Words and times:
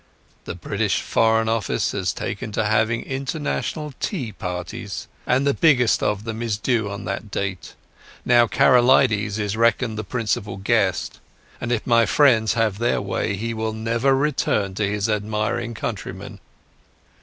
The 0.45 0.55
British 0.55 0.99
Foreign 0.99 1.47
Office 1.47 1.91
has 1.91 2.11
taken 2.11 2.51
to 2.53 2.65
having 2.65 3.03
international 3.03 3.93
tea 3.99 4.31
parties, 4.31 5.07
and 5.27 5.45
the 5.45 5.53
biggest 5.53 6.01
of 6.01 6.23
them 6.23 6.41
is 6.41 6.57
due 6.57 6.89
on 6.89 7.05
that 7.05 7.29
date. 7.29 7.75
Now 8.25 8.47
Karolides 8.47 9.37
is 9.37 9.55
reckoned 9.55 9.99
the 9.99 10.03
principal 10.03 10.57
guest, 10.57 11.19
and 11.61 11.71
if 11.71 11.85
my 11.85 12.07
friends 12.07 12.55
have 12.55 12.79
their 12.79 12.99
way 12.99 13.35
he 13.35 13.53
will 13.53 13.73
never 13.73 14.15
return 14.15 14.73
to 14.73 14.89
his 14.89 15.07
admiring 15.07 15.75
countrymen." 15.75 16.39